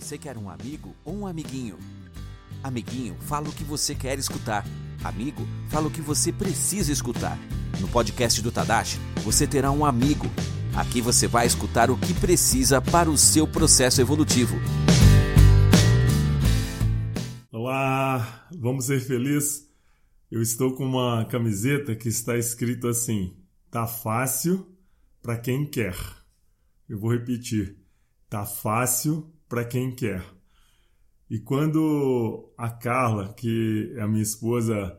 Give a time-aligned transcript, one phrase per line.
[0.00, 1.78] Você quer um amigo ou um amiguinho?
[2.64, 4.64] Amiguinho, fala o que você quer escutar.
[5.04, 7.38] Amigo, fala o que você precisa escutar.
[7.78, 10.24] No podcast do Tadashi, você terá um amigo.
[10.74, 14.56] Aqui você vai escutar o que precisa para o seu processo evolutivo.
[17.52, 19.68] Olá, vamos ser felizes?
[20.30, 23.36] Eu estou com uma camiseta que está escrito assim:
[23.70, 24.66] Tá fácil
[25.22, 25.94] para quem quer.
[26.88, 27.76] Eu vou repetir:
[28.30, 30.24] Tá fácil para quem quer.
[31.28, 34.96] E quando a Carla, que é a minha esposa,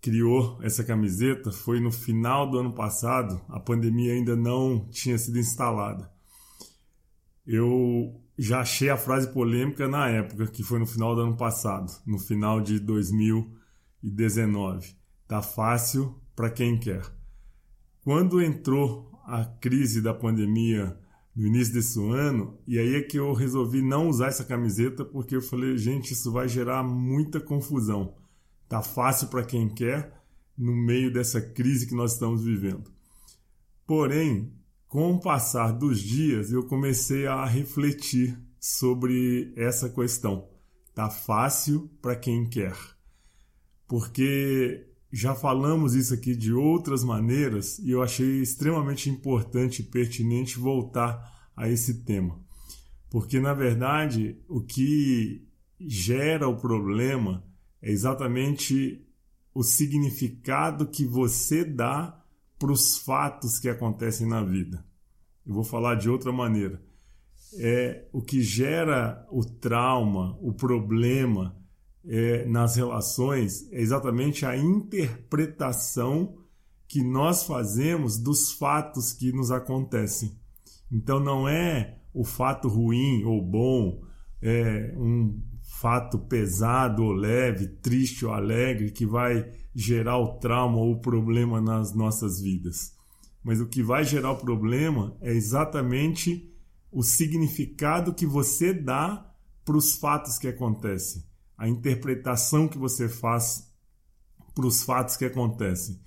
[0.00, 5.38] criou essa camiseta, foi no final do ano passado, a pandemia ainda não tinha sido
[5.38, 6.12] instalada.
[7.46, 11.92] Eu já achei a frase polêmica na época, que foi no final do ano passado,
[12.04, 14.96] no final de 2019.
[15.28, 17.04] Tá fácil para quem quer.
[18.02, 20.98] Quando entrou a crise da pandemia
[21.34, 25.34] no início desse ano, e aí é que eu resolvi não usar essa camiseta porque
[25.34, 28.14] eu falei, gente, isso vai gerar muita confusão.
[28.68, 30.12] Tá fácil para quem quer
[30.56, 32.90] no meio dessa crise que nós estamos vivendo.
[33.86, 34.52] Porém,
[34.86, 40.48] com o passar dos dias, eu comecei a refletir sobre essa questão.
[40.94, 42.76] Tá fácil para quem quer.
[43.88, 50.58] Porque já falamos isso aqui de outras maneiras e eu achei extremamente importante e pertinente
[50.58, 52.40] voltar a esse tema.
[53.10, 55.46] Porque, na verdade, o que
[55.78, 57.44] gera o problema
[57.80, 59.06] é exatamente
[59.54, 62.20] o significado que você dá
[62.58, 64.84] para os fatos que acontecem na vida.
[65.46, 66.82] Eu vou falar de outra maneira.
[67.56, 71.56] É o que gera o trauma, o problema,
[72.06, 76.36] é, nas relações é exatamente a interpretação
[76.86, 80.38] que nós fazemos dos fatos que nos acontecem.
[80.90, 84.02] Então não é o fato ruim ou bom,
[84.40, 90.92] é um fato pesado ou leve, triste ou alegre que vai gerar o trauma ou
[90.92, 92.94] o problema nas nossas vidas.
[93.42, 96.50] Mas o que vai gerar o problema é exatamente
[96.92, 99.30] o significado que você dá
[99.64, 101.24] para os fatos que acontecem
[101.56, 103.72] a interpretação que você faz
[104.54, 106.00] para os fatos que acontecem.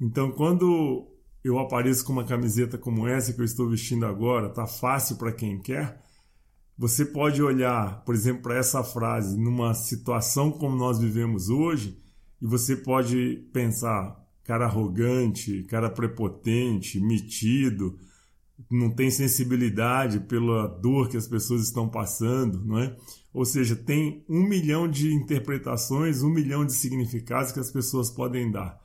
[0.00, 1.11] Então, quando
[1.44, 5.32] eu apareço com uma camiseta como essa que eu estou vestindo agora, tá fácil para
[5.32, 6.00] quem quer.
[6.78, 11.98] Você pode olhar, por exemplo, para essa frase numa situação como nós vivemos hoje
[12.40, 17.98] e você pode pensar, cara arrogante, cara prepotente, metido,
[18.70, 22.96] não tem sensibilidade pela dor que as pessoas estão passando, não é?
[23.32, 28.50] Ou seja, tem um milhão de interpretações, um milhão de significados que as pessoas podem
[28.50, 28.81] dar.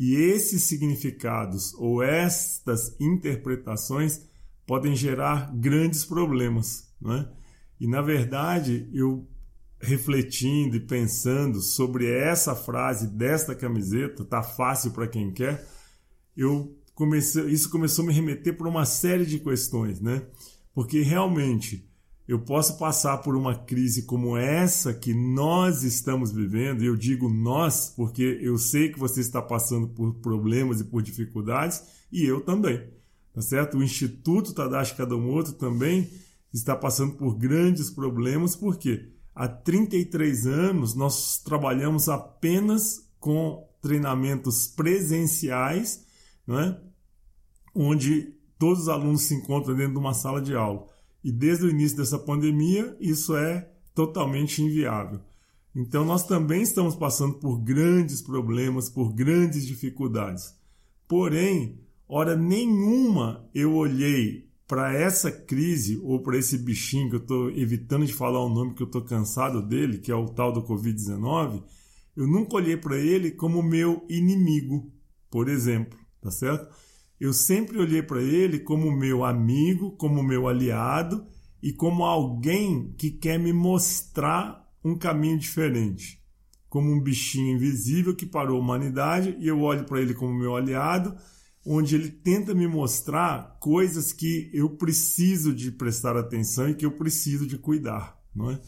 [0.00, 4.22] E esses significados ou estas interpretações
[4.64, 7.28] podem gerar grandes problemas, não é?
[7.80, 9.28] E na verdade, eu
[9.80, 15.66] refletindo e pensando sobre essa frase desta camiseta, tá fácil para quem quer,
[16.36, 20.24] eu comecei, isso começou a me remeter para uma série de questões, né?
[20.72, 21.87] Porque realmente
[22.28, 27.26] eu posso passar por uma crise como essa que nós estamos vivendo, e eu digo
[27.26, 32.42] nós porque eu sei que você está passando por problemas e por dificuldades, e eu
[32.42, 32.86] também,
[33.32, 33.78] tá certo?
[33.78, 36.10] O Instituto Tadashi Kadomoto também
[36.52, 46.04] está passando por grandes problemas, porque há 33 anos nós trabalhamos apenas com treinamentos presenciais,
[46.46, 46.78] né?
[47.74, 50.86] onde todos os alunos se encontram dentro de uma sala de aula.
[51.22, 55.20] E desde o início dessa pandemia, isso é totalmente inviável.
[55.74, 60.54] Então, nós também estamos passando por grandes problemas, por grandes dificuldades.
[61.06, 67.50] Porém, hora nenhuma eu olhei para essa crise ou para esse bichinho que eu estou
[67.50, 70.62] evitando de falar o nome que eu estou cansado dele, que é o tal do
[70.62, 71.62] Covid-19,
[72.14, 74.92] eu nunca olhei para ele como meu inimigo,
[75.30, 76.68] por exemplo, tá certo?
[77.20, 81.26] Eu sempre olhei para ele como meu amigo, como meu aliado
[81.60, 86.22] e como alguém que quer me mostrar um caminho diferente.
[86.68, 90.54] Como um bichinho invisível que parou a humanidade e eu olho para ele como meu
[90.54, 91.16] aliado,
[91.66, 96.92] onde ele tenta me mostrar coisas que eu preciso de prestar atenção e que eu
[96.92, 98.60] preciso de cuidar, não é?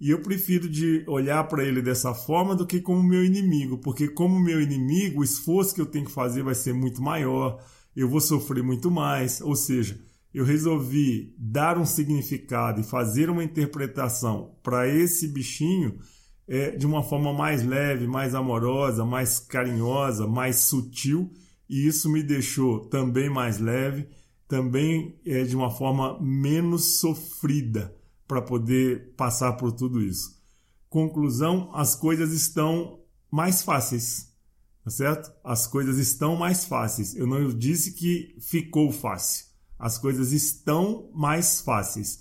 [0.00, 4.08] E eu prefiro de olhar para ele dessa forma do que como meu inimigo, porque
[4.08, 7.62] como meu inimigo, o esforço que eu tenho que fazer vai ser muito maior,
[7.94, 9.40] eu vou sofrer muito mais.
[9.40, 9.98] Ou seja,
[10.32, 15.98] eu resolvi dar um significado e fazer uma interpretação para esse bichinho
[16.46, 21.30] é, de uma forma mais leve, mais amorosa, mais carinhosa, mais sutil,
[21.68, 24.08] e isso me deixou também mais leve,
[24.46, 27.94] também é, de uma forma menos sofrida,
[28.26, 30.42] para poder passar por tudo isso.
[30.88, 33.00] Conclusão: as coisas estão
[33.30, 34.32] mais fáceis,
[34.84, 35.32] tá certo?
[35.42, 37.14] As coisas estão mais fáceis.
[37.14, 39.46] Eu não disse que ficou fácil.
[39.78, 42.20] As coisas estão mais fáceis.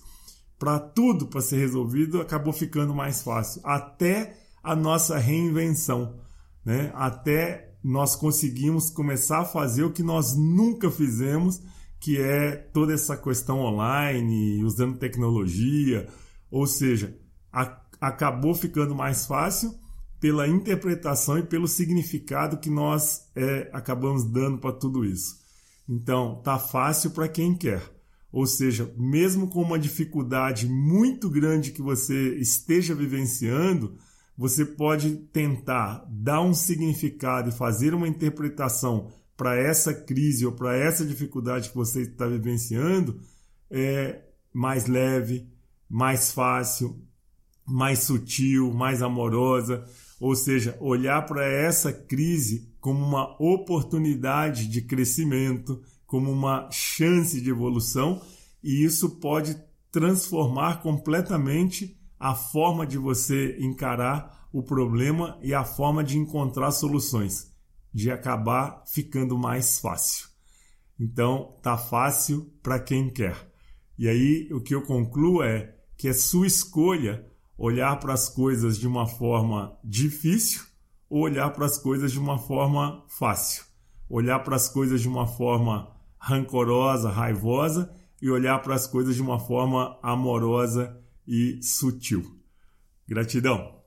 [0.58, 6.20] Para tudo para ser resolvido acabou ficando mais fácil, até a nossa reinvenção,
[6.64, 6.92] né?
[6.96, 11.62] Até nós conseguimos começar a fazer o que nós nunca fizemos,
[12.04, 16.06] que é toda essa questão online, usando tecnologia,
[16.52, 17.18] ou seja,
[17.50, 19.74] a, acabou ficando mais fácil
[20.20, 25.38] pela interpretação e pelo significado que nós é, acabamos dando para tudo isso.
[25.88, 27.82] Então, tá fácil para quem quer.
[28.34, 33.96] Ou seja, mesmo com uma dificuldade muito grande que você esteja vivenciando,
[34.38, 40.76] você pode tentar dar um significado e fazer uma interpretação para essa crise ou para
[40.76, 43.20] essa dificuldade que você está vivenciando
[43.70, 44.22] é
[44.54, 45.48] mais leve,
[45.90, 47.02] mais fácil,
[47.66, 49.86] mais sutil, mais amorosa.
[50.20, 57.50] Ou seja, olhar para essa crise como uma oportunidade de crescimento, como uma chance de
[57.50, 58.22] evolução,
[58.64, 59.58] e isso pode
[59.92, 67.53] transformar completamente a forma de você encarar o problema e a forma de encontrar soluções,
[67.94, 70.28] de acabar ficando mais fácil.
[71.00, 73.36] Então, tá fácil para quem quer.
[73.98, 77.26] E aí o que eu concluo é que é sua escolha
[77.58, 80.64] olhar para as coisas de uma forma difícil
[81.10, 83.64] ou olhar para as coisas de uma forma fácil.
[84.10, 89.22] Olhar para as coisas de uma forma rancorosa, raivosa e olhar para as coisas de
[89.22, 90.98] uma forma amorosa
[91.28, 92.40] e sutil.
[93.08, 93.82] Gratidão.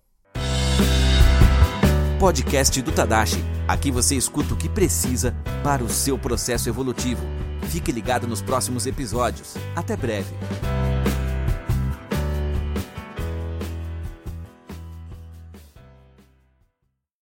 [2.21, 3.56] Podcast do Tadashi.
[3.69, 7.23] Aqui você escuta o que precisa para o seu processo evolutivo.
[7.69, 9.55] Fique ligado nos próximos episódios.
[9.75, 10.35] Até breve.